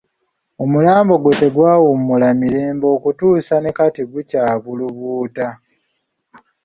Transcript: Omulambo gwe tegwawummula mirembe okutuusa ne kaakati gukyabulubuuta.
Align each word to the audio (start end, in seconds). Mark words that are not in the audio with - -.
Omulambo 0.63 1.13
gwe 1.17 1.33
tegwawummula 1.39 2.27
mirembe 2.41 2.85
okutuusa 2.97 3.55
ne 3.59 3.71
kaakati 3.77 4.01
gukyabulubuuta. 4.11 5.47